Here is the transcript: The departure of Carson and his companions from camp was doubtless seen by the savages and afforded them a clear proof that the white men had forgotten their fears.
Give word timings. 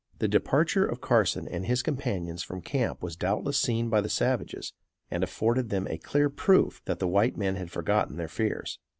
The 0.17 0.27
departure 0.27 0.83
of 0.83 0.99
Carson 0.99 1.47
and 1.47 1.67
his 1.67 1.83
companions 1.83 2.41
from 2.41 2.63
camp 2.63 3.03
was 3.03 3.15
doubtless 3.15 3.59
seen 3.59 3.87
by 3.87 4.01
the 4.01 4.09
savages 4.09 4.73
and 5.11 5.23
afforded 5.23 5.69
them 5.69 5.85
a 5.87 5.99
clear 5.99 6.27
proof 6.27 6.81
that 6.85 6.97
the 6.97 7.07
white 7.07 7.37
men 7.37 7.55
had 7.55 7.69
forgotten 7.69 8.17
their 8.17 8.27
fears. 8.27 8.79